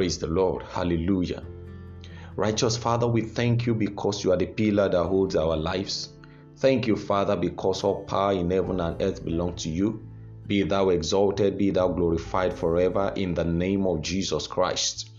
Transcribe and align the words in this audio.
Praise 0.00 0.18
the 0.18 0.28
Lord. 0.28 0.62
Hallelujah. 0.62 1.42
Righteous 2.34 2.74
Father, 2.74 3.06
we 3.06 3.20
thank 3.20 3.66
you 3.66 3.74
because 3.74 4.24
you 4.24 4.32
are 4.32 4.36
the 4.38 4.46
pillar 4.46 4.88
that 4.88 5.04
holds 5.04 5.36
our 5.36 5.58
lives. 5.58 6.14
Thank 6.56 6.86
you, 6.86 6.96
Father, 6.96 7.36
because 7.36 7.84
all 7.84 8.04
power 8.04 8.32
in 8.32 8.50
heaven 8.50 8.80
and 8.80 9.02
earth 9.02 9.22
belong 9.22 9.56
to 9.56 9.68
you. 9.68 10.02
Be 10.46 10.62
thou 10.62 10.88
exalted, 10.88 11.58
be 11.58 11.70
thou 11.70 11.88
glorified 11.88 12.54
forever 12.54 13.12
in 13.14 13.34
the 13.34 13.44
name 13.44 13.86
of 13.86 14.00
Jesus 14.00 14.46
Christ. 14.46 15.10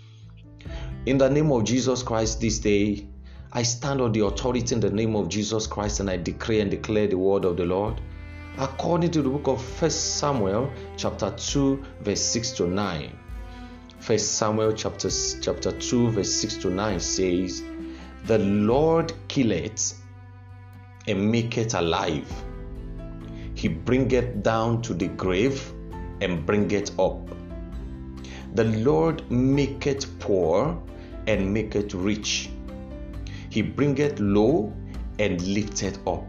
In 1.06 1.20
the 1.20 1.30
name 1.30 1.52
of 1.52 1.64
Jesus 1.64 2.02
Christ, 2.02 2.42
this 2.42 2.58
day, 2.58 3.08
I 3.54 3.62
stand 3.62 4.02
on 4.02 4.14
the 4.14 4.26
authority 4.26 4.74
in 4.74 4.82
the 4.82 4.90
name 4.90 5.16
of 5.16 5.30
Jesus 5.30 5.68
Christ 5.68 6.00
and 6.00 6.10
I 6.10 6.18
decree 6.18 6.60
and 6.60 6.72
declare 6.72 7.06
the 7.06 7.20
word 7.20 7.46
of 7.46 7.56
the 7.56 7.66
Lord. 7.66 8.02
According 8.58 9.12
to 9.12 9.22
the 9.22 9.30
book 9.30 9.48
of 9.48 9.64
First 9.64 10.18
Samuel, 10.18 10.72
chapter 10.98 11.30
2, 11.38 11.84
verse 12.02 12.22
6 12.22 12.54
to 12.54 12.68
9. 12.68 13.20
First 14.02 14.40
Samuel 14.40 14.74
chapter, 14.74 15.12
chapter 15.42 15.72
2, 15.72 16.10
verse 16.10 16.32
6 16.32 16.56
to 16.64 16.70
9 16.72 17.00
says, 17.00 17.62
The 18.26 18.40
Lord 18.40 19.14
killeth 19.28 19.94
and 21.08 21.32
maketh 21.32 21.76
alive. 21.76 22.28
He 23.54 23.68
bringeth 23.68 24.42
down 24.42 24.82
to 24.82 24.96
the 24.96 25.08
grave 25.08 25.72
and 26.20 26.44
bringeth 26.48 27.00
up. 27.00 27.30
The 28.56 28.64
Lord 28.64 29.30
maketh 29.30 30.20
poor 30.20 30.82
and 31.28 31.54
maketh 31.54 31.94
rich. 31.94 32.50
He 33.52 33.62
bringeth 33.62 34.20
low 34.20 34.74
and 35.20 35.40
lifteth 35.44 36.00
up. 36.08 36.28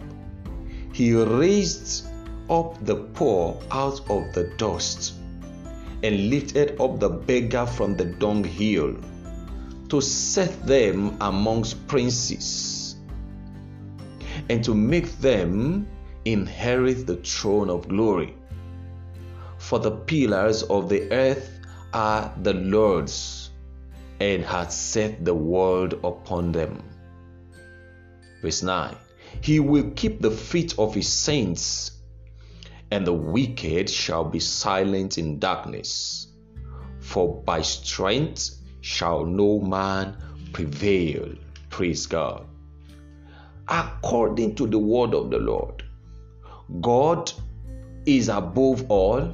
He 0.92 1.14
raised 1.14 2.06
up 2.50 2.84
the 2.84 2.96
poor 2.96 3.58
out 3.70 4.00
of 4.10 4.30
the 4.34 4.52
dust 4.58 5.14
and 6.02 6.30
lifted 6.30 6.80
up 6.80 6.98
the 6.98 7.08
beggar 7.08 7.66
from 7.66 7.96
the 7.96 8.04
dunghill 8.04 8.96
to 9.88 10.00
set 10.00 10.66
them 10.66 11.16
amongst 11.20 11.86
princes 11.86 12.96
and 14.48 14.64
to 14.64 14.74
make 14.74 15.18
them 15.18 15.86
inherit 16.24 17.06
the 17.06 17.16
throne 17.16 17.70
of 17.70 17.88
glory. 17.88 18.34
For 19.58 19.78
the 19.78 19.90
pillars 19.90 20.62
of 20.64 20.88
the 20.88 21.10
earth 21.12 21.60
are 21.92 22.34
the 22.42 22.54
Lord's, 22.54 23.50
and 24.20 24.44
hath 24.44 24.72
set 24.72 25.24
the 25.24 25.34
world 25.34 25.94
upon 26.04 26.52
them. 26.52 26.82
Verse 28.40 28.62
9 28.62 28.96
He 29.40 29.60
will 29.60 29.90
keep 29.94 30.20
the 30.20 30.30
feet 30.30 30.78
of 30.78 30.94
his 30.94 31.08
saints 31.08 31.92
and 32.92 33.06
the 33.06 33.12
wicked 33.12 33.88
shall 33.88 34.22
be 34.22 34.38
silent 34.38 35.16
in 35.16 35.38
darkness. 35.38 36.26
For 37.00 37.42
by 37.42 37.62
strength 37.62 38.50
shall 38.82 39.24
no 39.24 39.60
man 39.60 40.14
prevail. 40.52 41.32
Praise 41.70 42.04
God. 42.04 42.44
According 43.66 44.56
to 44.56 44.66
the 44.66 44.78
word 44.78 45.14
of 45.14 45.30
the 45.30 45.38
Lord, 45.38 45.82
God 46.82 47.32
is 48.04 48.28
above 48.28 48.90
all. 48.90 49.32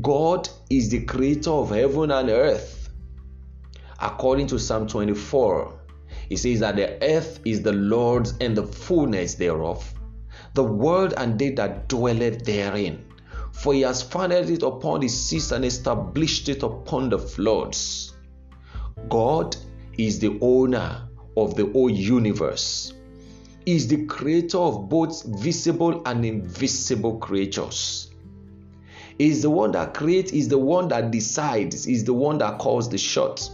God 0.00 0.48
is 0.70 0.88
the 0.88 1.04
creator 1.06 1.50
of 1.50 1.70
heaven 1.70 2.12
and 2.12 2.30
earth. 2.30 2.88
According 4.00 4.46
to 4.48 4.60
Psalm 4.60 4.86
24, 4.86 5.74
it 6.30 6.36
says 6.36 6.60
that 6.60 6.76
the 6.76 7.02
earth 7.02 7.40
is 7.44 7.62
the 7.62 7.72
Lord's 7.72 8.34
and 8.40 8.56
the 8.56 8.62
fullness 8.62 9.34
thereof 9.34 9.92
the 10.56 10.64
world 10.64 11.14
and 11.16 11.38
they 11.38 11.50
that 11.50 11.86
dwelleth 11.88 12.44
therein. 12.44 13.04
For 13.52 13.74
he 13.74 13.82
has 13.82 14.02
founded 14.02 14.50
it 14.50 14.62
upon 14.62 15.00
the 15.00 15.08
seas 15.08 15.52
and 15.52 15.64
established 15.64 16.48
it 16.48 16.62
upon 16.62 17.10
the 17.10 17.18
floods. 17.18 18.14
God 19.08 19.56
is 19.96 20.18
the 20.18 20.38
owner 20.40 21.08
of 21.36 21.54
the 21.54 21.66
whole 21.66 21.90
universe. 21.90 22.92
He 23.64 23.76
is 23.76 23.88
the 23.88 24.06
creator 24.06 24.58
of 24.58 24.88
both 24.88 25.24
visible 25.24 26.02
and 26.06 26.24
invisible 26.24 27.18
creatures. 27.18 28.10
He 29.18 29.28
is 29.28 29.42
the 29.42 29.50
one 29.50 29.72
that 29.72 29.94
creates, 29.94 30.32
is 30.32 30.48
the 30.48 30.58
one 30.58 30.88
that 30.88 31.10
decides, 31.10 31.86
is 31.86 32.04
the 32.04 32.14
one 32.14 32.38
that 32.38 32.58
calls 32.58 32.88
the 32.88 32.98
shots. 32.98 33.50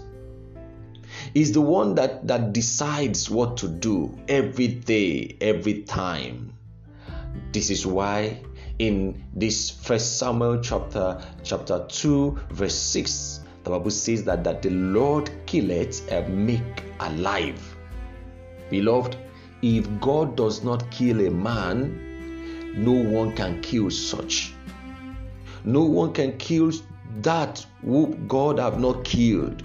Is 1.34 1.52
the 1.52 1.60
one 1.60 1.94
that, 1.94 2.26
that 2.26 2.52
decides 2.52 3.30
what 3.30 3.56
to 3.58 3.68
do 3.68 4.16
every 4.28 4.68
day, 4.68 5.36
every 5.40 5.82
time. 5.82 6.52
This 7.52 7.70
is 7.70 7.86
why 7.86 8.40
in 8.78 9.24
this 9.34 9.70
first 9.70 10.18
Samuel 10.18 10.60
chapter 10.60 11.22
chapter 11.42 11.86
2 11.88 12.38
verse 12.50 12.74
6 12.74 13.40
the 13.64 13.70
Bible 13.70 13.90
says 13.90 14.24
that, 14.24 14.42
that 14.44 14.62
the 14.62 14.70
Lord 14.70 15.30
killeth 15.46 16.10
and 16.10 16.46
make 16.46 16.82
alive. 16.98 17.76
Beloved, 18.70 19.16
if 19.62 19.86
God 20.00 20.36
does 20.36 20.64
not 20.64 20.90
kill 20.90 21.24
a 21.24 21.30
man, 21.30 22.74
no 22.74 22.92
one 22.92 23.36
can 23.36 23.60
kill 23.60 23.90
such. 23.90 24.52
No 25.64 25.82
one 25.84 26.12
can 26.12 26.36
kill 26.38 26.72
that 27.20 27.64
who 27.84 28.14
God 28.26 28.58
have 28.58 28.80
not 28.80 29.04
killed. 29.04 29.62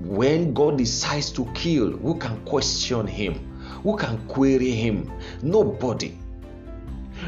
When 0.00 0.52
God 0.52 0.78
decides 0.78 1.30
to 1.32 1.44
kill, 1.54 1.92
who 1.92 2.16
can 2.18 2.44
question 2.44 3.06
him? 3.06 3.34
Who 3.84 3.96
can 3.96 4.26
query 4.26 4.72
him? 4.72 5.12
Nobody. 5.42 6.18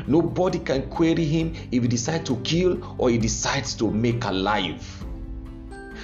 Nobody 0.07 0.59
can 0.59 0.89
query 0.91 1.25
him 1.25 1.55
if 1.73 1.83
he 1.83 1.89
decides 1.89 2.29
to 2.29 2.37
kill 2.37 2.97
or 2.99 3.11
he 3.11 3.19
decides 3.19 3.75
to 3.75 3.91
make 3.91 4.25
alive. 4.25 5.05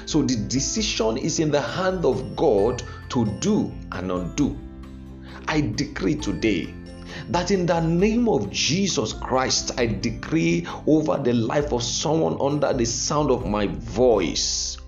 So 0.06 0.22
the 0.22 0.36
decision 0.36 1.16
is 1.16 1.38
in 1.38 1.50
the 1.50 1.60
hand 1.60 2.04
of 2.04 2.36
God 2.36 2.82
to 3.10 3.24
do 3.40 3.72
and 3.92 4.10
undo. 4.10 4.56
I 5.48 5.60
decree 5.60 6.16
today 6.16 6.74
that 7.28 7.50
in 7.50 7.66
the 7.66 7.80
name 7.80 8.28
of 8.28 8.50
Jesus 8.50 9.12
Christ, 9.12 9.72
I 9.78 9.86
decree 9.86 10.66
over 10.86 11.18
the 11.18 11.32
life 11.32 11.72
of 11.72 11.82
someone 11.82 12.36
under 12.40 12.72
the 12.72 12.84
sound 12.84 13.30
of 13.30 13.46
my 13.46 13.66
voice. 13.66 14.78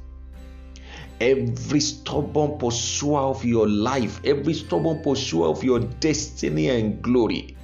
Every 1.21 1.81
stubborn 1.81 2.59
pursuer 2.59 3.21
of 3.21 3.45
your 3.45 3.69
life, 3.69 4.21
every 4.25 4.55
stubborn 4.55 5.03
pursuer 5.03 5.47
of 5.47 5.63
your 5.63 5.81
destiny 5.81 6.69
and 6.71 7.01
glory, 7.01 7.57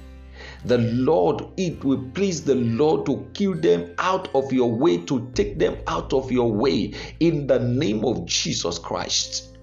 the 0.65 0.77
Lord, 0.77 1.43
it 1.57 1.83
will 1.83 2.09
please 2.13 2.43
the 2.43 2.55
Lord 2.55 3.05
to 3.07 3.27
kill 3.33 3.55
them 3.55 3.95
out 3.97 4.33
of 4.35 4.53
your 4.53 4.71
way, 4.71 4.97
to 5.05 5.31
take 5.33 5.57
them 5.57 5.77
out 5.87 6.13
of 6.13 6.31
your 6.31 6.51
way 6.51 6.93
in 7.19 7.47
the 7.47 7.59
name 7.59 8.05
of 8.05 8.25
Jesus 8.25 8.77
Christ. 8.77 9.57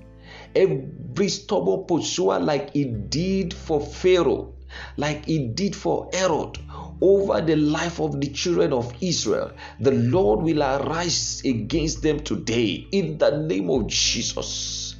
Every 0.57 1.29
stubborn 1.29 1.85
pursuer, 1.87 2.39
like 2.39 2.73
he 2.73 2.85
did 2.85 3.55
for 3.55 3.81
Pharaoh, 3.81 4.55
like 4.97 5.27
he 5.27 5.49
did 5.49 5.77
for 5.77 6.11
Herod, 6.13 6.59
over 7.01 7.41
the 7.41 7.57
life 7.57 8.01
of 8.01 8.21
the 8.21 8.29
children 8.29 8.73
of 8.73 8.93
Israel, 9.01 9.53
the 9.79 9.93
Lord 9.93 10.43
will 10.43 10.63
arise 10.63 11.43
against 11.45 12.03
them 12.03 12.21
today 12.21 12.87
in 12.91 13.19
the 13.19 13.39
name 13.43 13.71
of 13.71 13.87
Jesus. 13.87 14.97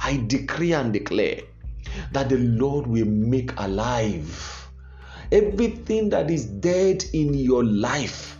I 0.00 0.22
decree 0.26 0.74
and 0.74 0.92
declare 0.92 1.40
that 2.12 2.28
the 2.28 2.36
Lord 2.36 2.86
will 2.86 3.06
make 3.06 3.58
alive 3.58 4.57
everything 5.32 6.08
that 6.10 6.30
is 6.30 6.46
dead 6.46 7.04
in 7.12 7.34
your 7.34 7.64
life, 7.64 8.38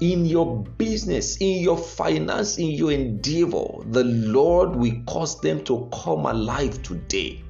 in 0.00 0.24
your 0.24 0.64
business, 0.78 1.36
in 1.38 1.62
your 1.62 1.76
finance, 1.76 2.58
in 2.58 2.70
your 2.70 2.92
endeavor, 2.92 3.82
the 3.86 4.04
Lord 4.04 4.76
will 4.76 4.94
cause 5.06 5.40
them 5.40 5.62
to 5.64 5.88
come 5.92 6.26
alive 6.26 6.82
today. 6.82 7.42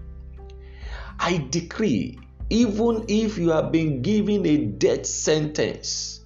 I 1.19 1.47
decree, 1.51 2.19
even 2.49 3.05
if 3.09 3.37
you 3.37 3.51
have 3.51 3.71
been 3.71 4.03
given 4.03 4.47
a 4.47 4.57
death 4.57 5.07
sentence, 5.07 6.21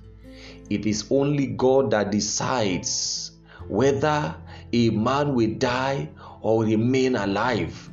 it 0.71 0.87
is 0.87 1.05
only 1.11 1.49
God 1.49 1.91
that 1.91 2.11
decides 2.11 3.32
whether 3.69 4.35
a 4.73 4.91
man 4.91 5.35
will 5.35 5.55
die 5.55 6.09
or 6.41 6.65
remain 6.65 7.17
alive. 7.17 7.91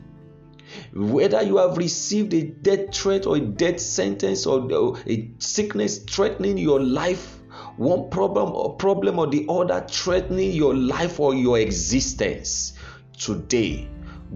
Whether 0.93 1.41
you 1.41 1.57
have 1.57 1.77
received 1.77 2.33
a 2.33 2.43
death 2.43 2.93
threat 2.93 3.25
or 3.25 3.37
a 3.37 3.41
death 3.41 3.79
sentence 3.79 4.45
or 4.45 4.67
a 5.07 5.31
sickness 5.39 5.99
threatening 5.99 6.57
your 6.57 6.81
life, 6.81 7.39
one 7.77 8.09
problem 8.09 8.51
or 8.51 8.75
problem 8.75 9.19
or 9.19 9.27
the 9.27 9.45
other 9.49 9.85
threatening 9.89 10.51
your 10.51 10.75
life 10.75 11.19
or 11.19 11.33
your 11.33 11.59
existence, 11.59 12.73
today 13.17 13.87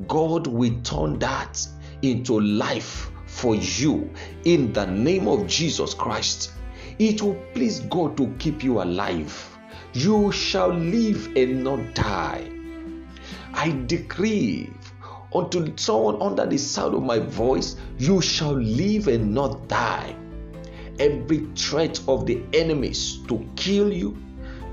God 0.08 0.48
will 0.48 0.82
turn 0.84 1.20
that 1.20 1.66
into 2.02 2.40
life 2.40 3.12
for 3.28 3.56
you 3.56 4.10
in 4.44 4.74
the 4.74 4.86
name 4.86 5.28
of 5.28 5.48
Jesus 5.48 5.94
Christ. 5.94 6.52
It 7.00 7.22
will 7.22 7.36
please 7.54 7.82
God 7.82 8.16
to 8.18 8.34
keep 8.40 8.64
you 8.64 8.82
alive. 8.82 9.58
You 9.94 10.32
shall 10.32 10.70
live 10.70 11.36
and 11.36 11.64
not 11.64 11.94
die. 11.94 12.50
I 13.54 13.72
decree 13.86 14.70
unto 15.36 15.76
someone 15.78 16.22
under 16.22 16.46
the 16.46 16.58
sound 16.58 16.96
of 16.96 17.04
my 17.04 17.20
voice, 17.20 17.76
you 17.98 18.22
shall 18.22 18.54
live 18.54 19.08
and 19.08 19.34
not 19.34 19.68
die. 19.68 20.16
Every 21.00 21.48
threat 21.56 22.00
of 22.08 22.26
the 22.26 22.42
enemies 22.54 23.20
to 23.28 23.46
kill 23.56 23.92
you, 23.92 24.18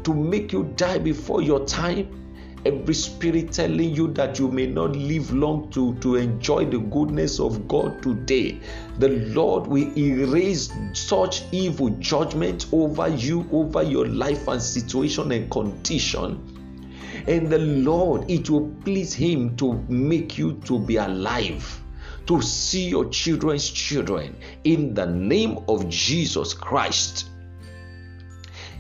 to 0.05 0.15
make 0.15 0.53
you 0.53 0.73
die 0.77 0.99
before 0.99 1.43
your 1.43 1.65
time, 1.67 2.23
every 2.65 2.95
spirit 2.95 3.53
telling 3.53 3.95
you 3.95 4.07
that 4.13 4.39
you 4.39 4.49
may 4.49 4.67
not 4.67 4.95
live 4.95 5.33
long 5.33 5.69
to, 5.71 5.95
to 5.97 6.15
enjoy 6.15 6.65
the 6.65 6.79
goodness 6.79 7.41
of 7.41 7.67
God 7.67 8.01
today, 8.03 8.61
the 8.99 9.09
Lord 9.09 9.67
will 9.67 9.97
erase 9.99 10.73
such 10.93 11.43
evil 11.51 11.91
judgment 11.99 12.67
over 12.73 13.09
you, 13.09 13.49
over 13.51 13.83
your 13.83 14.07
life 14.07 14.47
and 14.47 14.63
situation 14.63 15.33
and 15.33 15.51
condition. 15.51 16.52
And 17.27 17.49
the 17.49 17.59
Lord, 17.59 18.31
it 18.31 18.51
will 18.51 18.69
please 18.85 19.15
Him 19.15 19.57
to 19.57 19.75
make 19.89 20.39
you 20.39 20.55
to 20.65 20.79
be 20.79 20.97
alive 20.97 21.83
to 22.27 22.41
see 22.41 22.89
your 22.89 23.09
children's 23.09 23.69
children 23.69 24.37
in 24.65 24.95
the 24.95 25.07
name 25.07 25.59
of 25.69 25.89
Jesus 25.89 26.55
Christ. 26.55 27.29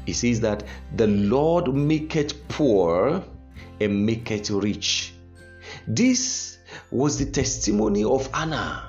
He 0.06 0.12
says 0.12 0.40
that 0.40 0.64
the 0.96 1.06
Lord 1.06 1.72
maketh 1.74 2.48
poor 2.48 3.22
and 3.80 4.06
maketh 4.06 4.50
rich. 4.50 5.14
This 5.86 6.58
was 6.90 7.18
the 7.18 7.26
testimony 7.26 8.04
of 8.04 8.26
Hannah 8.32 8.88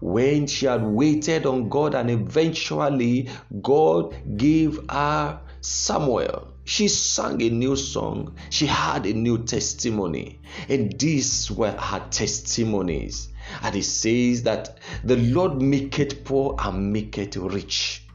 when 0.00 0.46
she 0.46 0.66
had 0.66 0.84
waited 0.84 1.46
on 1.46 1.68
God 1.68 1.94
and 1.94 2.10
eventually 2.10 3.28
God 3.62 4.14
gave 4.36 4.78
her 4.90 5.40
Samuel. 5.60 6.53
She 6.64 6.88
sang 6.88 7.42
a 7.42 7.50
new 7.50 7.76
song. 7.76 8.36
She 8.48 8.66
had 8.66 9.04
a 9.04 9.12
new 9.12 9.44
testimony. 9.44 10.40
And 10.68 10.98
these 10.98 11.50
were 11.50 11.72
her 11.72 12.06
testimonies. 12.10 13.28
And 13.62 13.76
it 13.76 13.84
says 13.84 14.44
that 14.44 14.78
the 15.04 15.16
Lord 15.16 15.60
maketh 15.60 16.24
poor 16.24 16.56
and 16.58 16.90
maketh 16.90 17.36
rich. 17.36 18.06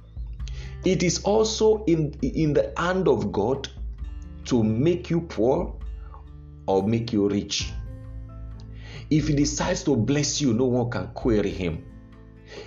It 0.84 1.04
is 1.04 1.24
also 1.24 1.84
in, 1.86 2.18
in 2.22 2.54
the 2.54 2.74
hand 2.75 3.07
of 3.07 3.31
God 3.31 3.69
to 4.46 4.63
make 4.63 5.12
you 5.12 5.22
poor 5.22 5.75
or 6.66 6.88
make 6.88 7.13
you 7.13 7.30
rich. 7.30 7.72
If 9.12 9.28
he 9.28 9.36
decides 9.36 9.84
to 9.84 9.96
bless 9.96 10.42
you, 10.42 10.54
no 10.54 10.66
one 10.66 10.90
can 10.90 11.07
query 11.13 11.51
him. 11.51 11.86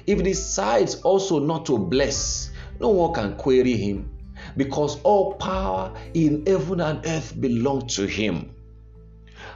If 0.06 0.19
he 0.19 0.25
decides 0.25 0.96
also 1.02 1.40
not 1.40 1.67
to 1.67 1.79
bless, 1.79 2.52
no 2.79 2.90
one 2.90 3.14
can 3.14 3.37
query 3.37 3.76
him 3.76 4.12
because 4.56 5.00
all 5.02 5.34
power 5.34 5.93
in 6.14 6.44
heaven 6.46 6.81
and 6.81 7.04
earth 7.06 7.40
belong 7.40 7.87
to 7.88 8.06
him. 8.06 8.54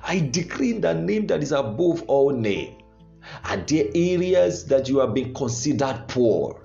I 0.03 0.21
decree 0.21 0.73
in 0.73 0.81
the 0.81 0.95
name 0.95 1.27
that 1.29 1.43
is 1.43 1.53
above 1.53 2.03
all 2.07 2.31
name. 2.31 2.77
Are 3.45 3.57
there 3.57 3.87
areas 3.95 4.67
that 4.67 4.89
you 4.89 4.99
have 4.99 5.15
been 5.15 5.35
considered 5.35 6.05
poor? 6.09 6.63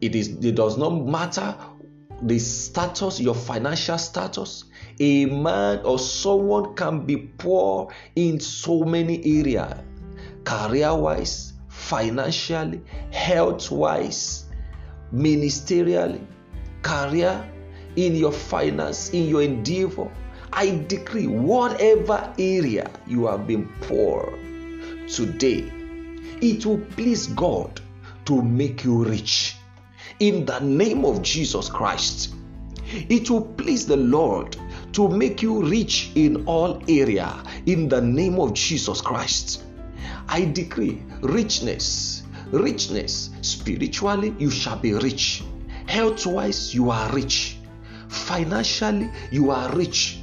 It 0.00 0.14
is 0.16 0.28
it 0.44 0.54
does 0.54 0.76
not 0.76 0.90
matter 0.90 1.54
the 2.22 2.38
status, 2.38 3.20
your 3.20 3.34
financial 3.34 3.98
status. 3.98 4.64
A 5.00 5.26
man 5.26 5.80
or 5.84 5.98
someone 5.98 6.74
can 6.74 7.04
be 7.04 7.16
poor 7.16 7.92
in 8.14 8.40
so 8.40 8.84
many 8.84 9.40
areas, 9.40 9.80
career 10.44 10.94
wise, 10.94 11.52
financially, 11.68 12.80
health 13.10 13.70
wise, 13.70 14.44
ministerially, 15.12 16.24
career, 16.82 17.48
in 17.96 18.14
your 18.14 18.32
finance, 18.32 19.10
in 19.10 19.28
your 19.28 19.42
endeavor. 19.42 20.10
I 20.52 20.84
decree 20.88 21.26
whatever 21.26 22.32
area 22.38 22.90
you 23.06 23.26
have 23.26 23.46
been 23.46 23.68
poor 23.82 24.38
today, 25.08 25.70
it 26.40 26.64
will 26.64 26.78
please 26.78 27.26
God 27.28 27.80
to 28.24 28.42
make 28.42 28.84
you 28.84 29.04
rich 29.04 29.56
in 30.20 30.44
the 30.46 30.58
name 30.60 31.04
of 31.04 31.22
Jesus 31.22 31.68
Christ. 31.68 32.34
It 32.86 33.30
will 33.30 33.42
please 33.42 33.86
the 33.86 33.96
Lord 33.96 34.56
to 34.92 35.08
make 35.08 35.42
you 35.42 35.62
rich 35.62 36.10
in 36.14 36.44
all 36.46 36.82
area 36.88 37.42
in 37.66 37.88
the 37.88 38.00
name 38.00 38.38
of 38.38 38.54
Jesus 38.54 39.00
Christ. 39.00 39.64
I 40.28 40.44
decree 40.44 41.02
richness, 41.20 42.22
richness. 42.50 43.30
Spiritually, 43.40 44.34
you 44.38 44.50
shall 44.50 44.76
be 44.76 44.92
rich. 44.94 45.42
Health 45.92 46.24
wise, 46.24 46.74
you 46.74 46.90
are 46.90 47.12
rich. 47.12 47.58
Financially, 48.08 49.10
you 49.30 49.50
are 49.50 49.70
rich. 49.76 50.20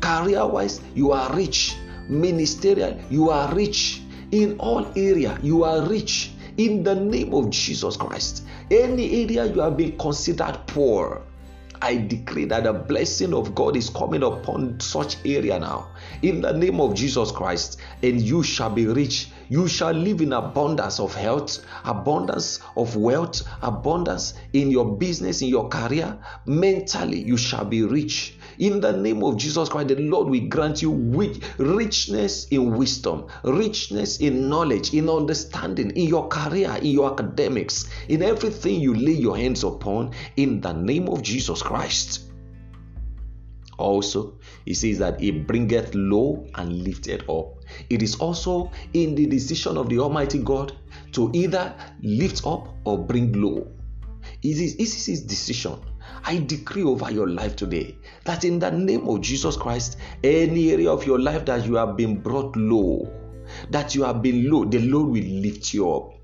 Career 0.00 0.44
wise, 0.44 0.80
you 0.92 1.12
are 1.12 1.32
rich. 1.36 1.76
Ministerial, 2.08 2.98
you 3.08 3.30
are 3.30 3.54
rich. 3.54 4.02
In 4.32 4.58
all 4.58 4.90
area, 4.96 5.38
you 5.40 5.62
are 5.62 5.86
rich 5.86 6.32
in 6.56 6.82
the 6.82 6.96
name 6.96 7.32
of 7.32 7.50
Jesus 7.50 7.96
Christ. 7.96 8.42
Any 8.72 9.22
area 9.22 9.46
you 9.46 9.60
have 9.60 9.76
been 9.76 9.96
considered 9.98 10.58
poor, 10.66 11.22
I 11.80 11.98
decree 11.98 12.46
that 12.46 12.64
the 12.64 12.72
blessing 12.72 13.34
of 13.34 13.54
God 13.54 13.76
is 13.76 13.90
coming 13.90 14.24
upon 14.24 14.80
such 14.80 15.18
area 15.24 15.60
now. 15.60 15.90
In 16.22 16.40
the 16.40 16.52
name 16.52 16.80
of 16.80 16.94
Jesus 16.94 17.30
Christ, 17.30 17.78
and 18.02 18.20
you 18.20 18.42
shall 18.42 18.70
be 18.70 18.88
rich. 18.88 19.28
You 19.50 19.66
shall 19.66 19.92
live 19.92 20.20
in 20.20 20.34
abundance 20.34 21.00
of 21.00 21.14
health, 21.14 21.64
abundance 21.84 22.60
of 22.76 22.96
wealth, 22.96 23.42
abundance 23.62 24.34
in 24.52 24.70
your 24.70 24.96
business, 24.96 25.40
in 25.40 25.48
your 25.48 25.68
career. 25.68 26.18
Mentally, 26.44 27.22
you 27.22 27.38
shall 27.38 27.64
be 27.64 27.82
rich. 27.82 28.36
In 28.58 28.80
the 28.80 28.92
name 28.92 29.24
of 29.24 29.36
Jesus 29.36 29.68
Christ, 29.68 29.88
the 29.88 29.96
Lord 29.96 30.28
will 30.28 30.48
grant 30.48 30.82
you 30.82 30.92
richness 31.58 32.48
in 32.48 32.76
wisdom, 32.76 33.26
richness 33.44 34.18
in 34.18 34.48
knowledge, 34.50 34.92
in 34.92 35.08
understanding, 35.08 35.90
in 35.92 36.08
your 36.08 36.28
career, 36.28 36.76
in 36.82 36.88
your 36.88 37.12
academics, 37.12 37.88
in 38.08 38.22
everything 38.22 38.80
you 38.80 38.94
lay 38.94 39.12
your 39.12 39.36
hands 39.36 39.64
upon, 39.64 40.12
in 40.36 40.60
the 40.60 40.72
name 40.72 41.08
of 41.08 41.22
Jesus 41.22 41.62
Christ. 41.62 42.27
Also, 43.78 44.34
he 44.64 44.74
says 44.74 44.98
that 44.98 45.20
he 45.20 45.30
bringeth 45.30 45.94
low 45.94 46.46
and 46.56 46.82
lifteth 46.82 47.28
up. 47.28 47.54
It 47.88 48.02
is 48.02 48.16
also 48.16 48.70
in 48.92 49.14
the 49.14 49.26
decision 49.26 49.76
of 49.76 49.88
the 49.88 50.00
Almighty 50.00 50.38
God 50.40 50.76
to 51.12 51.30
either 51.32 51.74
lift 52.02 52.46
up 52.46 52.68
or 52.84 52.98
bring 52.98 53.32
low. 53.32 53.66
It 54.42 54.58
is, 54.58 54.74
it 54.74 54.82
is 54.82 55.06
his 55.06 55.22
decision. 55.22 55.78
I 56.24 56.38
decree 56.38 56.82
over 56.82 57.10
your 57.10 57.28
life 57.28 57.56
today 57.56 57.96
that 58.24 58.44
in 58.44 58.58
the 58.58 58.70
name 58.70 59.08
of 59.08 59.20
Jesus 59.20 59.56
Christ, 59.56 59.98
any 60.24 60.72
area 60.72 60.90
of 60.90 61.06
your 61.06 61.20
life 61.20 61.44
that 61.46 61.66
you 61.66 61.76
have 61.76 61.96
been 61.96 62.20
brought 62.20 62.56
low, 62.56 63.10
that 63.70 63.94
you 63.94 64.02
have 64.02 64.22
been 64.22 64.50
low, 64.50 64.64
the 64.64 64.80
Lord 64.80 65.08
will 65.10 65.24
lift 65.24 65.72
you 65.72 65.90
up. 65.90 66.14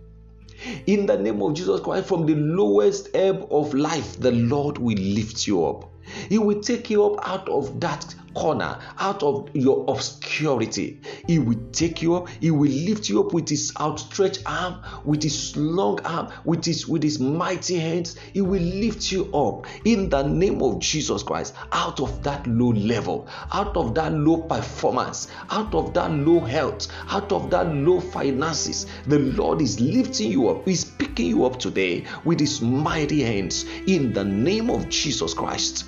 In 0.86 1.06
the 1.06 1.16
name 1.16 1.42
of 1.42 1.54
Jesus 1.54 1.80
Christ, 1.80 2.06
from 2.06 2.26
the 2.26 2.34
lowest 2.34 3.10
ebb 3.14 3.46
of 3.50 3.74
life, 3.74 4.18
the 4.18 4.32
Lord 4.32 4.78
will 4.78 4.98
lift 4.98 5.46
you 5.46 5.64
up. 5.64 5.90
He 6.28 6.38
will 6.38 6.60
take 6.60 6.90
you 6.90 7.04
up 7.04 7.28
out 7.28 7.48
of 7.48 7.80
that 7.80 8.14
corner, 8.34 8.78
out 8.98 9.22
of 9.22 9.48
your 9.54 9.84
obscurity. 9.88 11.00
He 11.26 11.38
will 11.38 11.60
take 11.72 12.02
you 12.02 12.16
up. 12.16 12.28
He 12.40 12.50
will 12.50 12.70
lift 12.70 13.08
you 13.08 13.20
up 13.20 13.32
with 13.32 13.48
his 13.48 13.72
outstretched 13.80 14.42
arm, 14.44 14.82
with 15.04 15.22
his 15.22 15.56
long 15.56 16.00
arm, 16.04 16.28
with 16.44 16.64
his 16.64 16.86
with 16.86 17.02
his 17.02 17.18
mighty 17.20 17.78
hands. 17.78 18.16
He 18.32 18.40
will 18.40 18.62
lift 18.62 19.10
you 19.12 19.32
up 19.32 19.66
in 19.84 20.08
the 20.08 20.22
name 20.22 20.62
of 20.62 20.80
Jesus 20.80 21.22
Christ 21.22 21.54
out 21.72 22.00
of 22.00 22.22
that 22.24 22.46
low 22.46 22.72
level, 22.72 23.28
out 23.52 23.76
of 23.76 23.94
that 23.94 24.12
low 24.12 24.38
performance, 24.38 25.28
out 25.50 25.74
of 25.74 25.94
that 25.94 26.10
low 26.10 26.40
health, 26.40 26.88
out 27.08 27.32
of 27.32 27.50
that 27.50 27.72
low 27.74 28.00
finances. 28.00 28.86
The 29.06 29.18
Lord 29.20 29.62
is 29.62 29.80
lifting 29.80 30.30
you 30.30 30.48
up. 30.48 30.66
He's 30.66 30.84
picking 30.84 31.26
you 31.26 31.44
up 31.44 31.58
today 31.58 32.04
with 32.24 32.40
his 32.40 32.60
mighty 32.60 33.22
hands 33.22 33.64
in 33.86 34.12
the 34.12 34.24
name 34.24 34.70
of 34.70 34.88
Jesus 34.88 35.34
Christ. 35.34 35.86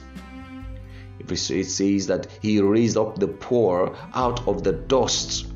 It 1.31 1.37
says 1.37 2.07
that 2.07 2.29
he 2.43 2.61
raised 2.61 2.97
up 2.97 3.19
the 3.19 3.29
poor 3.29 3.95
out 4.15 4.47
of 4.47 4.63
the 4.63 4.73
dust 4.73 5.47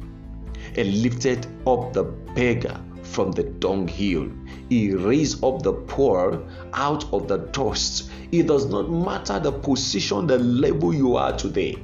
and 0.76 1.02
lifted 1.02 1.46
up 1.66 1.92
the 1.92 2.04
beggar 2.34 2.80
from 3.02 3.32
the 3.32 3.42
dunghill. 3.44 4.30
He 4.68 4.94
raised 4.94 5.42
up 5.42 5.62
the 5.62 5.72
poor 5.72 6.42
out 6.74 7.12
of 7.12 7.28
the 7.28 7.38
dust. 7.38 8.10
It 8.30 8.46
does 8.46 8.66
not 8.66 8.90
matter 8.90 9.40
the 9.40 9.52
position, 9.52 10.26
the 10.26 10.38
level 10.38 10.94
you 10.94 11.16
are 11.16 11.36
today. 11.36 11.76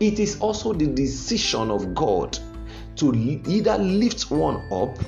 It 0.00 0.18
is 0.18 0.40
also 0.40 0.72
the 0.72 0.86
decision 0.86 1.70
of 1.70 1.94
God 1.94 2.36
to 2.96 3.14
either 3.14 3.78
lift 3.78 4.30
one 4.30 4.56
up, 4.72 4.98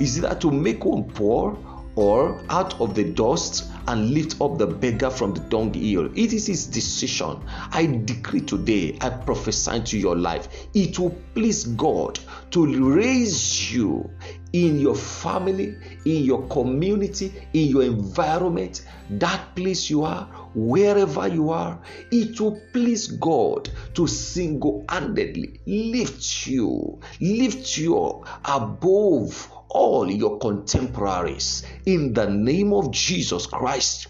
is 0.00 0.18
either 0.18 0.34
to 0.36 0.50
make 0.50 0.84
one 0.84 1.04
poor 1.04 1.58
or 1.98 2.40
out 2.48 2.80
of 2.80 2.94
the 2.94 3.02
dust 3.02 3.64
and 3.88 4.10
lift 4.10 4.40
up 4.40 4.56
the 4.56 4.66
beggar 4.66 5.10
from 5.10 5.34
the 5.34 5.40
dunghill. 5.40 6.06
It 6.14 6.32
is 6.32 6.46
his 6.46 6.64
decision. 6.64 7.40
I 7.72 7.86
decree 8.04 8.42
today, 8.42 8.96
I 9.00 9.10
prophesy 9.10 9.80
to 9.80 9.98
your 9.98 10.14
life, 10.14 10.68
it 10.74 10.96
will 10.96 11.18
please 11.34 11.64
God 11.64 12.20
to 12.52 12.92
raise 12.94 13.74
you 13.74 14.08
in 14.52 14.78
your 14.78 14.94
family, 14.94 15.76
in 16.04 16.22
your 16.22 16.46
community, 16.46 17.32
in 17.52 17.66
your 17.68 17.82
environment, 17.82 18.86
that 19.10 19.56
place 19.56 19.90
you 19.90 20.04
are, 20.04 20.26
wherever 20.54 21.26
you 21.26 21.50
are, 21.50 21.80
it 22.12 22.40
will 22.40 22.60
please 22.72 23.08
God 23.08 23.68
to 23.94 24.06
single 24.06 24.84
handedly 24.88 25.60
lift 25.66 26.46
you, 26.46 27.00
lift 27.20 27.76
you 27.76 28.24
above 28.44 29.50
all 29.70 30.10
your 30.10 30.38
contemporaries 30.38 31.64
in 31.86 32.12
the 32.12 32.28
name 32.28 32.72
of 32.72 32.90
Jesus 32.90 33.46
Christ. 33.46 34.08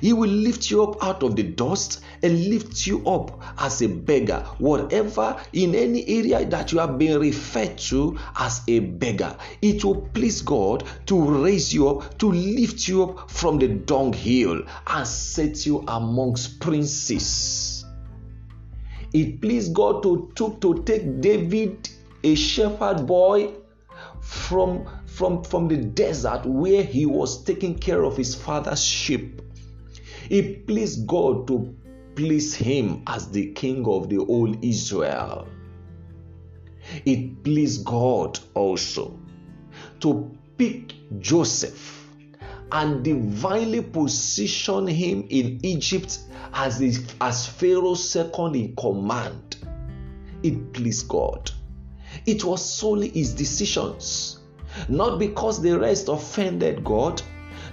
He 0.00 0.12
will 0.12 0.30
lift 0.30 0.70
you 0.70 0.82
up 0.82 1.02
out 1.02 1.22
of 1.22 1.36
the 1.36 1.42
dust 1.42 2.02
and 2.22 2.48
lift 2.48 2.86
you 2.86 3.06
up 3.06 3.42
as 3.58 3.80
a 3.82 3.88
beggar. 3.88 4.44
Whatever 4.58 5.40
in 5.52 5.74
any 5.74 6.06
area 6.06 6.44
that 6.44 6.72
you 6.72 6.78
have 6.78 6.98
been 6.98 7.18
referred 7.18 7.78
to 7.78 8.18
as 8.36 8.62
a 8.68 8.80
beggar, 8.80 9.36
it 9.62 9.84
will 9.84 10.02
please 10.12 10.42
God 10.42 10.84
to 11.06 11.42
raise 11.42 11.72
you 11.72 11.88
up, 11.88 12.18
to 12.18 12.30
lift 12.30 12.88
you 12.88 13.04
up 13.04 13.30
from 13.30 13.58
the 13.58 13.68
dunghill 13.68 14.62
and 14.86 15.06
set 15.06 15.64
you 15.66 15.84
amongst 15.88 16.60
princes. 16.60 17.84
It 19.12 19.40
pleased 19.40 19.74
God 19.74 20.02
to, 20.02 20.30
to, 20.36 20.56
to 20.60 20.82
take 20.84 21.20
David, 21.20 21.88
a 22.22 22.34
shepherd 22.34 23.06
boy, 23.06 23.54
from, 24.30 24.86
from, 25.06 25.42
from 25.42 25.66
the 25.66 25.76
desert 25.76 26.46
where 26.46 26.84
he 26.84 27.04
was 27.04 27.42
taking 27.42 27.76
care 27.76 28.04
of 28.04 28.16
his 28.16 28.32
father's 28.32 28.82
sheep. 28.82 29.42
It 30.28 30.68
pleased 30.68 31.04
God 31.08 31.48
to 31.48 31.74
place 32.14 32.54
him 32.54 33.02
as 33.08 33.28
the 33.28 33.50
king 33.52 33.84
of 33.88 34.08
the 34.08 34.18
whole 34.18 34.54
Israel. 34.62 35.48
It 37.04 37.42
pleased 37.42 37.84
God 37.84 38.38
also 38.54 39.18
to 39.98 40.30
pick 40.56 40.94
Joseph 41.18 42.08
and 42.70 43.02
divinely 43.02 43.82
position 43.82 44.86
him 44.86 45.26
in 45.28 45.58
Egypt 45.64 46.20
as, 46.54 46.80
as 47.20 47.48
Pharaoh's 47.48 48.08
second 48.08 48.54
in 48.54 48.76
command. 48.76 49.56
It 50.44 50.72
pleased 50.72 51.08
God. 51.08 51.50
It 52.26 52.44
was 52.44 52.64
solely 52.64 53.08
his 53.08 53.32
decisions, 53.34 54.40
not 54.88 55.18
because 55.18 55.60
the 55.62 55.78
rest 55.78 56.08
offended 56.08 56.84
God, 56.84 57.22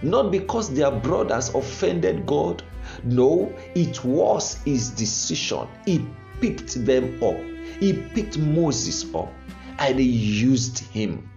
not 0.02 0.32
because 0.32 0.74
their 0.74 0.92
brothers 0.92 1.50
offended 1.50 2.26
God. 2.26 2.64
No, 3.04 3.54
it 3.76 4.04
was 4.04 4.56
his 4.64 4.90
decision. 4.92 5.68
He 5.86 6.06
picked 6.40 6.86
them 6.86 7.22
up. 7.24 7.38
He 7.80 7.94
picked 7.94 8.38
Moses 8.38 9.14
up 9.14 9.32
and 9.80 10.00
he 10.00 10.06
used 10.06 10.80
him. 10.80 11.30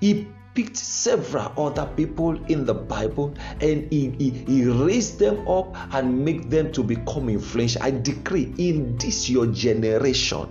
He 0.00 0.28
picked 0.54 0.76
several 0.76 1.52
other 1.56 1.86
people 1.96 2.34
in 2.46 2.64
the 2.64 2.74
Bible 2.74 3.32
and 3.60 3.90
he, 3.92 4.10
he, 4.18 4.30
he 4.30 4.64
raised 4.64 5.18
them 5.18 5.46
up 5.46 5.76
and 5.94 6.24
make 6.24 6.50
them 6.50 6.72
to 6.72 6.82
become 6.82 7.28
influential. 7.28 7.82
I 7.82 7.92
decree 7.92 8.52
in 8.58 8.96
this 8.98 9.30
your 9.30 9.46
generation, 9.46 10.48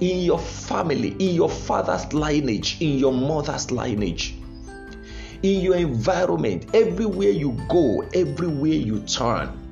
in 0.00 0.24
your 0.24 0.38
family, 0.38 1.10
in 1.18 1.34
your 1.34 1.48
father's 1.48 2.12
lineage, 2.12 2.80
in 2.80 2.98
your 2.98 3.12
mother's 3.12 3.70
lineage, 3.70 4.34
in 5.42 5.60
your 5.60 5.76
environment, 5.76 6.74
everywhere 6.74 7.30
you 7.30 7.52
go, 7.68 8.02
everywhere 8.14 8.72
you 8.72 9.00
turn. 9.00 9.62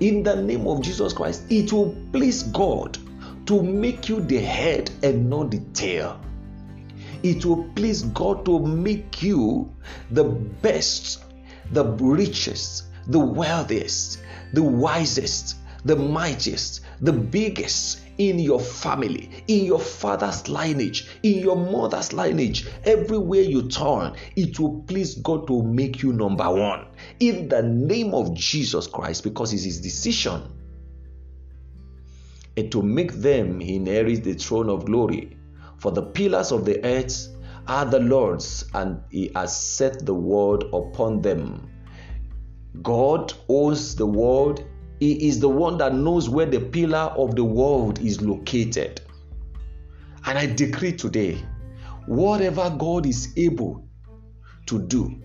In 0.00 0.22
the 0.22 0.36
name 0.36 0.66
of 0.66 0.82
Jesus 0.82 1.12
Christ, 1.12 1.44
it 1.50 1.72
will 1.72 1.96
please 2.12 2.44
God 2.44 2.98
to 3.46 3.62
make 3.62 4.08
you 4.08 4.20
the 4.20 4.38
head 4.38 4.90
and 5.02 5.28
not 5.28 5.50
the 5.50 5.60
tail. 5.72 6.20
It 7.22 7.44
will 7.44 7.64
please 7.74 8.02
God 8.02 8.44
to 8.44 8.60
make 8.60 9.22
you 9.22 9.74
the 10.10 10.24
best, 10.24 11.24
the 11.72 11.84
richest, 11.84 12.84
the 13.08 13.18
wealthiest, 13.18 14.20
the 14.52 14.62
wisest, 14.62 15.56
the 15.84 15.96
mightiest, 15.96 16.82
the 17.00 17.12
biggest 17.12 18.00
in 18.18 18.38
your 18.38 18.60
family, 18.60 19.30
in 19.46 19.64
your 19.64 19.78
father's 19.78 20.48
lineage, 20.48 21.08
in 21.22 21.38
your 21.38 21.56
mother's 21.56 22.12
lineage, 22.12 22.66
everywhere 22.84 23.42
you 23.42 23.68
turn, 23.68 24.14
it 24.36 24.58
will 24.58 24.82
please 24.82 25.14
God 25.16 25.46
to 25.46 25.62
make 25.62 26.02
you 26.02 26.12
number 26.12 26.50
one 26.50 26.86
in 27.20 27.48
the 27.48 27.62
name 27.62 28.14
of 28.14 28.34
Jesus 28.34 28.86
Christ 28.86 29.24
because 29.24 29.52
it's 29.52 29.64
his 29.64 29.80
decision. 29.80 30.42
And 32.56 32.72
to 32.72 32.82
make 32.82 33.12
them 33.12 33.60
inherit 33.60 34.24
the 34.24 34.34
throne 34.34 34.68
of 34.68 34.84
glory. 34.84 35.36
For 35.78 35.92
the 35.92 36.02
pillars 36.02 36.50
of 36.50 36.64
the 36.64 36.84
earth 36.84 37.28
are 37.68 37.84
the 37.84 38.00
Lord's, 38.00 38.64
and 38.74 39.00
he 39.10 39.30
has 39.36 39.56
set 39.56 40.04
the 40.04 40.14
word 40.14 40.64
upon 40.72 41.22
them. 41.22 41.70
God 42.82 43.32
owns 43.48 43.94
the 43.94 44.06
world 44.06 44.64
he 45.00 45.28
is 45.28 45.38
the 45.38 45.48
one 45.48 45.78
that 45.78 45.94
knows 45.94 46.28
where 46.28 46.46
the 46.46 46.60
pillar 46.60 47.12
of 47.16 47.36
the 47.36 47.44
world 47.44 48.00
is 48.00 48.20
located. 48.20 49.00
And 50.26 50.36
I 50.36 50.46
decree 50.46 50.92
today 50.92 51.38
whatever 52.06 52.70
God 52.70 53.06
is 53.06 53.32
able 53.36 53.86
to 54.66 54.80
do, 54.80 55.22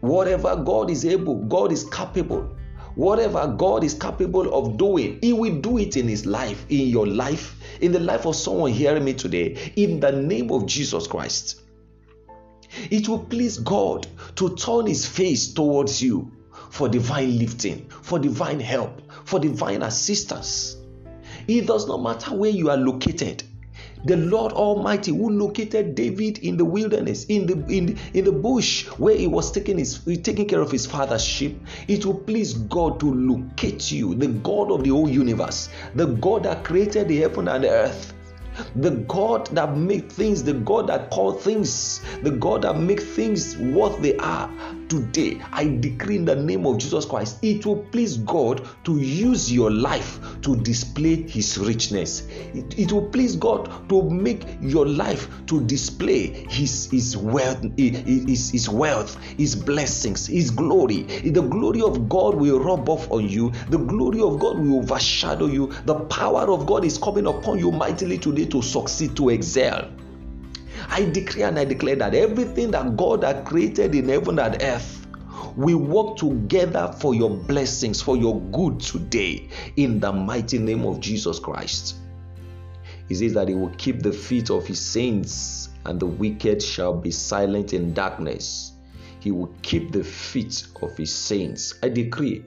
whatever 0.00 0.56
God 0.56 0.90
is 0.90 1.04
able, 1.04 1.44
God 1.44 1.72
is 1.72 1.84
capable. 1.84 2.56
Whatever 2.96 3.48
God 3.48 3.82
is 3.82 3.92
capable 3.92 4.54
of 4.54 4.78
doing, 4.78 5.18
He 5.20 5.32
will 5.32 5.60
do 5.60 5.78
it 5.78 5.96
in 5.96 6.06
His 6.06 6.26
life, 6.26 6.64
in 6.68 6.86
your 6.86 7.08
life, 7.08 7.56
in 7.80 7.90
the 7.90 7.98
life 7.98 8.24
of 8.24 8.36
someone 8.36 8.70
hearing 8.70 9.04
me 9.04 9.14
today, 9.14 9.72
in 9.74 9.98
the 9.98 10.12
name 10.12 10.52
of 10.52 10.66
Jesus 10.66 11.08
Christ. 11.08 11.60
It 12.92 13.08
will 13.08 13.18
please 13.18 13.58
God 13.58 14.06
to 14.36 14.54
turn 14.54 14.86
His 14.86 15.06
face 15.06 15.52
towards 15.52 16.00
you 16.00 16.30
for 16.70 16.88
divine 16.88 17.38
lifting, 17.38 17.88
for 17.88 18.18
divine 18.18 18.60
help, 18.60 19.00
for 19.24 19.38
divine 19.38 19.82
assistance. 19.82 20.76
It 21.46 21.66
does 21.66 21.86
not 21.86 22.02
matter 22.02 22.34
where 22.34 22.50
you 22.50 22.70
are 22.70 22.76
located. 22.76 23.42
The 24.06 24.16
Lord 24.18 24.52
Almighty 24.52 25.12
who 25.12 25.30
located 25.30 25.94
David 25.94 26.38
in 26.38 26.58
the 26.58 26.64
wilderness, 26.64 27.24
in 27.24 27.46
the 27.46 27.54
in, 27.74 27.98
in 28.12 28.24
the 28.26 28.32
bush 28.32 28.86
where 28.98 29.16
he 29.16 29.26
was 29.26 29.50
taking 29.50 29.78
his 29.78 29.98
taking 30.22 30.46
care 30.46 30.60
of 30.60 30.70
his 30.70 30.84
father's 30.84 31.24
sheep, 31.24 31.58
it 31.88 32.04
will 32.04 32.18
please 32.18 32.52
God 32.52 33.00
to 33.00 33.12
locate 33.14 33.90
you, 33.90 34.14
the 34.14 34.28
God 34.28 34.70
of 34.70 34.84
the 34.84 34.90
whole 34.90 35.08
universe, 35.08 35.70
the 35.94 36.06
God 36.06 36.42
that 36.42 36.64
created 36.64 37.08
the 37.08 37.16
heaven 37.18 37.48
and 37.48 37.64
the 37.64 37.70
earth, 37.70 38.12
the 38.76 38.90
God 38.90 39.46
that 39.48 39.76
make 39.76 40.12
things, 40.12 40.42
the 40.44 40.54
God 40.54 40.88
that 40.88 41.10
call 41.10 41.32
things, 41.32 42.02
the 42.22 42.30
God 42.30 42.62
that 42.62 42.78
make 42.78 43.00
things 43.00 43.56
what 43.56 44.02
they 44.02 44.16
are 44.18 44.50
ah, 44.52 44.74
today. 44.88 45.40
I 45.52 45.64
decree 45.64 46.16
in 46.16 46.24
the 46.24 46.36
name 46.36 46.66
of 46.66 46.78
Jesus 46.78 47.04
Christ, 47.04 47.38
it 47.42 47.64
will 47.66 47.82
please 47.84 48.18
God 48.18 48.66
to 48.84 48.98
use 48.98 49.52
your 49.52 49.70
life 49.70 50.18
to 50.42 50.56
display 50.56 51.22
His 51.22 51.58
richness. 51.58 52.26
It, 52.54 52.78
it 52.78 52.92
will 52.92 53.08
please 53.08 53.36
God 53.36 53.88
to 53.88 54.08
make 54.10 54.44
your 54.60 54.86
life 54.86 55.28
to 55.46 55.64
display 55.66 56.28
His 56.48 56.90
His 56.90 57.16
wealth, 57.16 57.64
His, 57.76 58.50
His 58.50 58.68
wealth, 58.68 59.22
His 59.36 59.56
blessings, 59.56 60.26
His 60.26 60.50
glory. 60.50 61.02
The 61.02 61.42
glory 61.42 61.82
of 61.82 62.08
God 62.08 62.34
will 62.34 62.60
rub 62.60 62.88
off 62.88 63.10
on 63.10 63.28
you. 63.28 63.52
The 63.70 63.78
glory 63.78 64.20
of 64.20 64.38
God 64.38 64.58
will 64.58 64.78
overshadow 64.78 65.46
you. 65.46 65.72
The 65.84 66.00
power 66.06 66.50
of 66.50 66.66
God 66.66 66.84
is 66.84 66.98
coming 66.98 67.26
upon 67.26 67.58
you 67.58 67.72
mightily 67.72 68.18
today 68.18 68.46
to 68.46 68.62
succeed, 68.62 69.16
to 69.16 69.30
excel. 69.30 69.90
I 70.94 71.04
decree 71.10 71.42
and 71.42 71.58
I 71.58 71.64
declare 71.64 71.96
that 71.96 72.14
everything 72.14 72.70
that 72.70 72.96
God 72.96 73.24
has 73.24 73.44
created 73.48 73.96
in 73.96 74.08
heaven 74.08 74.38
and 74.38 74.62
earth 74.62 75.04
we 75.56 75.74
work 75.74 76.16
together 76.16 76.94
for 77.00 77.16
your 77.16 77.30
blessings, 77.30 78.00
for 78.00 78.16
your 78.16 78.40
good 78.40 78.78
today, 78.78 79.48
in 79.76 79.98
the 79.98 80.12
mighty 80.12 80.58
name 80.58 80.84
of 80.84 81.00
Jesus 81.00 81.40
Christ. 81.40 81.96
He 83.08 83.14
says 83.16 83.34
that 83.34 83.48
He 83.48 83.54
will 83.54 83.74
keep 83.76 84.02
the 84.02 84.12
feet 84.12 84.50
of 84.50 84.66
His 84.66 84.80
saints, 84.80 85.70
and 85.84 85.98
the 85.98 86.06
wicked 86.06 86.62
shall 86.62 86.94
be 86.94 87.10
silent 87.10 87.72
in 87.72 87.92
darkness. 87.92 88.72
He 89.18 89.32
will 89.32 89.52
keep 89.62 89.90
the 89.90 90.04
feet 90.04 90.66
of 90.80 90.96
His 90.96 91.12
saints. 91.12 91.74
I 91.82 91.88
decree, 91.88 92.44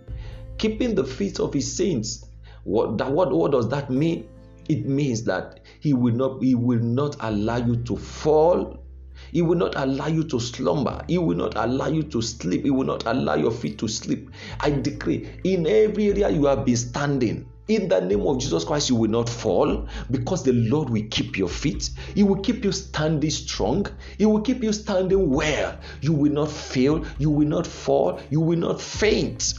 keeping 0.58 0.96
the 0.96 1.04
feet 1.04 1.42
of 1.42 1.54
His 1.54 1.76
saints. 1.76 2.26
What, 2.64 2.98
that, 2.98 3.12
what, 3.12 3.32
what 3.34 3.52
does 3.52 3.68
that 3.70 3.90
mean? 3.90 4.28
It 4.70 4.86
means 4.86 5.24
that 5.24 5.62
He 5.80 5.94
will 5.94 6.14
not 6.14 6.44
He 6.44 6.56
will 6.56 6.80
not 6.80 7.16
allow 7.20 7.58
you 7.58 7.78
to 7.84 7.96
fall 7.96 8.84
he 9.32 9.42
will 9.42 9.58
not 9.58 9.74
allow 9.76 10.08
you 10.08 10.24
to 10.24 10.40
slumber. 10.40 11.04
He 11.08 11.18
will 11.18 11.36
not 11.36 11.54
allow 11.58 11.88
you 11.88 12.04
to 12.04 12.22
sleep. 12.22 12.64
He 12.64 12.70
will 12.70 12.86
not 12.86 13.06
allow 13.06 13.36
your 13.36 13.52
feet 13.52 13.78
to 13.80 13.88
sleep. 13.88 14.30
I 14.60 14.70
decree 14.70 15.28
in 15.44 15.68
every 15.68 16.10
area 16.12 16.30
you 16.30 16.46
have 16.46 16.64
been 16.66 16.78
standing, 16.78 17.46
in 17.68 17.90
the 17.90 18.00
name 18.00 18.22
of 18.22 18.40
Jesus 18.40 18.64
Christ, 18.64 18.90
you 18.90 18.96
will 18.96 19.10
not 19.10 19.28
fall 19.28 19.88
because 20.10 20.44
the 20.44 20.54
Lord 20.54 20.90
will 20.90 21.04
keep 21.10 21.38
your 21.38 21.50
feet. 21.50 21.90
He 22.16 22.24
will 22.24 22.38
keep 22.38 22.64
you 22.64 22.72
standing 22.72 23.30
strong. 23.30 23.86
He 24.18 24.26
will 24.26 24.42
keep 24.42 24.64
you 24.64 24.72
standing 24.72 25.30
well. 25.30 25.78
You 26.02 26.14
will 26.14 26.32
not 26.32 26.50
fail. 26.50 27.04
You 27.18 27.30
will 27.30 27.48
not 27.48 27.68
fall. 27.68 28.22
You 28.30 28.40
will 28.40 28.58
not 28.58 28.80
faint. 28.80 29.54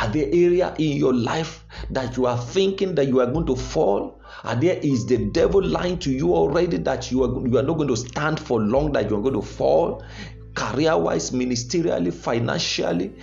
Are 0.00 0.08
there 0.08 0.26
area 0.26 0.74
in 0.78 0.96
your 0.96 1.12
life 1.12 1.64
that 1.90 2.16
you 2.16 2.26
are 2.26 2.38
thinking 2.38 2.94
that 2.94 3.08
you 3.08 3.20
are 3.20 3.26
going 3.26 3.46
to 3.46 3.56
fall? 3.56 4.20
And 4.44 4.60
there 4.62 4.76
is 4.76 5.06
the 5.06 5.26
devil 5.30 5.62
lying 5.62 5.98
to 6.00 6.12
you 6.12 6.34
already 6.34 6.76
that 6.78 7.10
you 7.10 7.24
are, 7.24 7.48
you 7.48 7.58
are 7.58 7.62
not 7.62 7.76
going 7.76 7.88
to 7.88 7.96
stand 7.96 8.38
for 8.38 8.60
long, 8.60 8.92
that 8.92 9.10
you 9.10 9.16
are 9.16 9.22
going 9.22 9.34
to 9.34 9.42
fall 9.42 10.04
career 10.58 10.96
wise, 10.98 11.30
ministerially, 11.30 12.12
financially, 12.12 13.14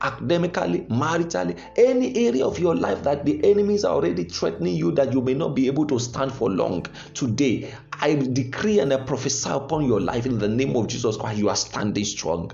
academically, 0.00 0.80
maritally, 0.88 1.58
any 1.76 2.26
area 2.26 2.46
of 2.46 2.58
your 2.58 2.74
life 2.74 3.02
that 3.02 3.26
the 3.26 3.44
enemies 3.44 3.84
are 3.84 3.94
already 3.94 4.24
threatening 4.24 4.74
you 4.74 4.90
that 4.92 5.12
you 5.12 5.20
may 5.20 5.34
not 5.34 5.54
be 5.54 5.66
able 5.66 5.86
to 5.86 5.98
stand 5.98 6.32
for 6.32 6.48
long. 6.48 6.86
Today, 7.12 7.70
I 7.92 8.14
decree 8.14 8.78
and 8.78 8.92
I 8.92 8.96
prophesy 8.98 9.50
upon 9.50 9.84
your 9.84 10.00
life 10.00 10.24
in 10.24 10.38
the 10.38 10.48
name 10.48 10.76
of 10.76 10.88
Jesus 10.88 11.16
Christ, 11.16 11.38
you 11.38 11.50
are 11.50 11.56
standing 11.56 12.04
strong. 12.04 12.52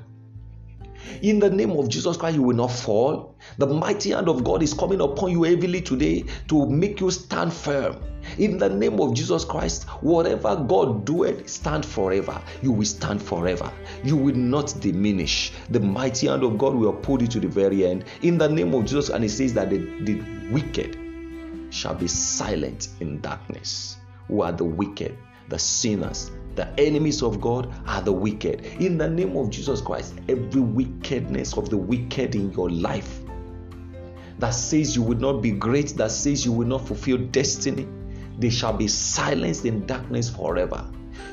In 1.22 1.38
the 1.38 1.50
name 1.50 1.70
of 1.72 1.88
Jesus 1.88 2.16
Christ, 2.16 2.36
you 2.36 2.42
will 2.42 2.56
not 2.56 2.70
fall. 2.70 3.36
The 3.58 3.66
mighty 3.66 4.10
hand 4.10 4.28
of 4.28 4.44
God 4.44 4.62
is 4.62 4.74
coming 4.74 5.00
upon 5.00 5.30
you 5.30 5.42
heavily 5.42 5.80
today 5.80 6.24
to 6.48 6.66
make 6.68 7.00
you 7.00 7.10
stand 7.10 7.52
firm. 7.52 7.96
In 8.38 8.58
the 8.58 8.68
name 8.68 9.00
of 9.00 9.14
Jesus 9.14 9.44
Christ, 9.44 9.84
whatever 10.00 10.56
God 10.56 11.04
doeth, 11.04 11.48
stand 11.48 11.84
forever. 11.84 12.40
You 12.62 12.72
will 12.72 12.86
stand 12.86 13.22
forever. 13.22 13.70
You 14.02 14.16
will 14.16 14.34
not 14.34 14.74
diminish. 14.80 15.52
The 15.70 15.80
mighty 15.80 16.28
hand 16.28 16.42
of 16.42 16.56
God 16.58 16.74
will 16.74 16.90
uphold 16.90 17.22
you 17.22 17.28
to 17.28 17.40
the 17.40 17.48
very 17.48 17.86
end. 17.86 18.04
In 18.22 18.38
the 18.38 18.48
name 18.48 18.74
of 18.74 18.86
Jesus, 18.86 19.10
and 19.10 19.24
it 19.24 19.30
says 19.30 19.54
that 19.54 19.70
the, 19.70 19.78
the 20.04 20.22
wicked 20.50 20.98
shall 21.70 21.94
be 21.94 22.08
silent 22.08 22.88
in 23.00 23.20
darkness. 23.20 23.98
Who 24.28 24.42
are 24.42 24.52
the 24.52 24.64
wicked? 24.64 25.18
The 25.48 25.58
sinners, 25.58 26.30
the 26.56 26.68
enemies 26.78 27.22
of 27.22 27.40
God 27.40 27.72
are 27.86 28.00
the 28.00 28.12
wicked. 28.12 28.64
In 28.80 28.98
the 28.98 29.08
name 29.08 29.36
of 29.36 29.50
Jesus 29.50 29.80
Christ, 29.80 30.14
every 30.28 30.60
wickedness 30.60 31.56
of 31.56 31.70
the 31.70 31.76
wicked 31.76 32.34
in 32.34 32.52
your 32.52 32.70
life 32.70 33.20
that 34.38 34.50
says 34.50 34.96
you 34.96 35.02
will 35.02 35.18
not 35.18 35.40
be 35.40 35.50
great, 35.50 35.88
that 35.96 36.10
says 36.10 36.44
you 36.44 36.52
will 36.52 36.66
not 36.66 36.86
fulfill 36.86 37.18
destiny, 37.18 37.86
they 38.38 38.50
shall 38.50 38.72
be 38.72 38.88
silenced 38.88 39.64
in 39.64 39.86
darkness 39.86 40.28
forever. 40.28 40.84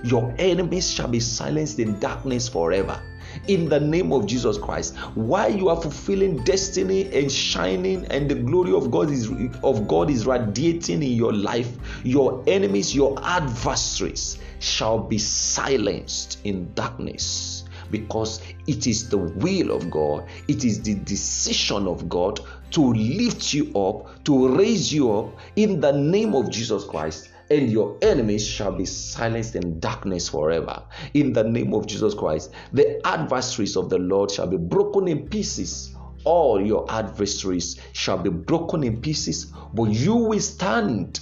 Your 0.04 0.34
enemies 0.38 0.92
shall 0.92 1.08
be 1.08 1.20
silenced 1.20 1.80
in 1.80 2.00
darkness 2.00 2.48
forever. 2.48 3.02
In 3.48 3.70
the 3.70 3.80
name 3.80 4.12
of 4.12 4.26
Jesus 4.26 4.58
Christ, 4.58 4.96
while 5.16 5.54
you 5.54 5.70
are 5.70 5.82
fulfilling 5.82 6.44
destiny 6.44 7.12
and 7.14 7.32
shining, 7.32 8.06
and 8.08 8.30
the 8.30 8.36
glory 8.36 8.74
of 8.74 8.92
God 8.92 9.10
is 9.10 9.30
of 9.64 9.88
God 9.88 10.10
is 10.10 10.26
radiating 10.26 11.04
in 11.04 11.14
your 11.14 11.34
life, 11.34 11.70
your 12.04 12.44
enemies, 12.48 12.96
your 12.96 13.18
adversaries 13.24 14.38
shall 14.60 15.00
be 15.00 15.18
silenced 15.18 16.40
in 16.44 16.74
darkness 16.74 17.64
because 17.90 18.42
it 18.68 18.88
is 18.88 19.10
the 19.10 19.18
will 19.18 19.72
of 19.72 19.90
God, 19.92 20.26
it 20.48 20.64
is 20.64 20.82
the 20.82 20.96
decision 20.96 21.88
of 21.88 22.08
God 22.08 22.40
to 22.72 22.94
lift 22.94 23.54
you 23.54 23.72
up, 23.78 24.24
to 24.24 24.56
raise 24.56 24.94
you 24.94 25.12
up 25.14 25.38
in 25.56 25.82
the 25.82 25.92
name 25.92 26.34
of 26.34 26.50
Jesus 26.50 26.86
Christ. 26.86 27.31
And 27.52 27.70
your 27.70 27.98
enemies 28.02 28.48
shall 28.48 28.72
be 28.72 28.86
silenced 28.86 29.56
in 29.56 29.80
darkness 29.82 30.30
forever. 30.30 30.84
In 31.14 31.34
the 31.34 31.44
name 31.44 31.74
of 31.74 31.86
Jesus 31.86 32.14
Christ, 32.14 32.52
the 32.72 33.06
adversaries 33.06 33.76
of 33.76 33.90
the 33.90 33.98
Lord 34.00 34.32
shall 34.32 34.48
be 34.48 34.56
broken 34.58 35.10
in 35.10 35.28
pieces 35.28 35.96
all 36.24 36.62
your 36.64 36.86
adversaries 36.92 37.80
shall 37.94 38.18
be 38.18 38.30
broken 38.30 38.84
in 38.84 39.02
pieces, 39.02 39.52
but 39.74 39.86
you 39.86 40.16
will 40.16 40.40
stand. 40.40 41.20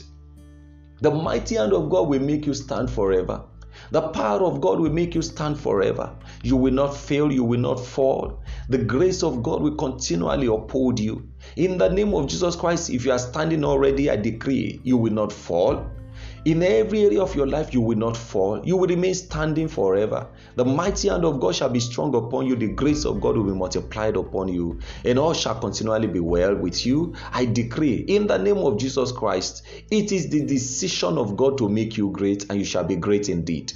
The 1.01 1.11
mighty 1.11 1.55
hand 1.55 1.73
of 1.73 1.89
God 1.89 2.09
will 2.09 2.19
make 2.19 2.45
you 2.45 2.53
stand 2.53 2.89
forever. 2.89 3.45
The 3.91 4.09
power 4.09 4.41
of 4.41 4.59
God 4.59 4.79
will 4.79 4.91
make 4.91 5.15
you 5.15 5.21
stand 5.21 5.57
forever. 5.57 6.13
You 6.43 6.57
will 6.57 6.73
not 6.73 6.97
fail, 6.97 7.31
you 7.31 7.45
will 7.45 7.59
not 7.59 7.79
fall. 7.79 8.43
The 8.67 8.79
grace 8.79 9.23
of 9.23 9.41
God 9.41 9.61
will 9.61 9.75
continually 9.75 10.47
uphold 10.47 10.99
you. 10.99 11.29
In 11.55 11.77
the 11.77 11.87
name 11.87 12.13
of 12.13 12.27
Jesus 12.27 12.57
Christ, 12.57 12.89
if 12.89 13.05
you 13.05 13.13
are 13.13 13.19
standing 13.19 13.63
already, 13.63 14.09
I 14.09 14.17
decree 14.17 14.81
you 14.83 14.97
will 14.97 15.13
not 15.13 15.31
fall. 15.31 15.89
In 16.49 16.63
every 16.63 17.05
area 17.05 17.21
of 17.21 17.35
your 17.35 17.45
life, 17.45 17.75
you 17.75 17.79
will 17.79 17.95
not 17.99 18.17
fall. 18.17 18.59
You 18.65 18.75
will 18.75 18.87
remain 18.87 19.13
standing 19.13 19.67
forever. 19.67 20.25
The 20.55 20.65
mighty 20.65 21.07
hand 21.07 21.23
of 21.23 21.39
God 21.39 21.53
shall 21.53 21.69
be 21.69 21.79
strong 21.79 22.15
upon 22.15 22.47
you. 22.47 22.55
The 22.55 22.69
grace 22.69 23.05
of 23.05 23.21
God 23.21 23.37
will 23.37 23.43
be 23.43 23.51
multiplied 23.51 24.17
upon 24.17 24.47
you. 24.47 24.79
And 25.05 25.19
all 25.19 25.33
shall 25.33 25.59
continually 25.59 26.07
be 26.07 26.19
well 26.19 26.55
with 26.55 26.87
you. 26.87 27.13
I 27.31 27.45
decree 27.45 27.97
in 28.07 28.25
the 28.25 28.39
name 28.39 28.57
of 28.57 28.79
Jesus 28.79 29.11
Christ, 29.11 29.61
it 29.91 30.11
is 30.11 30.27
the 30.31 30.43
decision 30.43 31.19
of 31.19 31.37
God 31.37 31.55
to 31.59 31.69
make 31.69 31.97
you 31.97 32.09
great, 32.09 32.47
and 32.49 32.57
you 32.57 32.65
shall 32.65 32.83
be 32.83 32.95
great 32.95 33.29
indeed. 33.29 33.71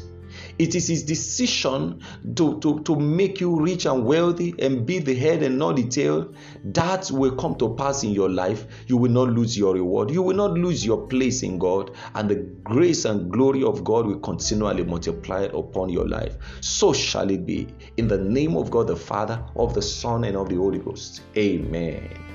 It 0.59 0.75
is 0.75 0.87
his 0.87 1.03
decision 1.03 2.01
to, 2.35 2.59
to, 2.59 2.79
to 2.81 2.95
make 2.95 3.41
you 3.41 3.59
rich 3.59 3.85
and 3.85 4.05
wealthy 4.05 4.53
and 4.59 4.85
be 4.85 4.99
the 4.99 5.15
head 5.15 5.43
and 5.43 5.57
not 5.57 5.75
the 5.75 5.87
tail. 5.87 6.33
That 6.65 7.09
will 7.11 7.35
come 7.35 7.55
to 7.55 7.75
pass 7.75 8.03
in 8.03 8.11
your 8.11 8.29
life. 8.29 8.65
You 8.87 8.97
will 8.97 9.11
not 9.11 9.29
lose 9.29 9.57
your 9.57 9.73
reward. 9.73 10.11
You 10.11 10.21
will 10.21 10.35
not 10.35 10.51
lose 10.51 10.85
your 10.85 11.07
place 11.07 11.43
in 11.43 11.57
God. 11.57 11.91
And 12.15 12.29
the 12.29 12.35
grace 12.63 13.05
and 13.05 13.31
glory 13.31 13.63
of 13.63 13.83
God 13.83 14.05
will 14.05 14.19
continually 14.19 14.83
multiply 14.83 15.43
upon 15.53 15.89
your 15.89 16.07
life. 16.07 16.37
So 16.61 16.93
shall 16.93 17.29
it 17.29 17.45
be. 17.45 17.67
In 17.97 18.07
the 18.07 18.17
name 18.17 18.55
of 18.55 18.71
God 18.71 18.87
the 18.87 18.95
Father, 18.95 19.43
of 19.55 19.73
the 19.73 19.81
Son, 19.81 20.23
and 20.23 20.37
of 20.37 20.49
the 20.49 20.55
Holy 20.55 20.79
Ghost. 20.79 21.21
Amen. 21.37 22.32